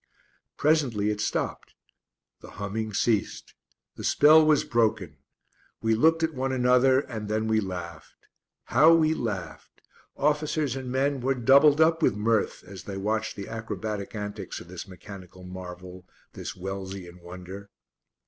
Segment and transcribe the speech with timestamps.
[0.57, 1.75] Presently it stopped.
[2.39, 3.53] The humming ceased.
[3.97, 5.17] The spell was broken.
[5.79, 8.25] We looked at one another, and then we laughed.
[8.63, 9.79] How we laughed!
[10.17, 14.69] Officers and men were doubled up with mirth as they watched the acrobatic antics of
[14.69, 17.69] this mechanical marvel this Wellsian wonder.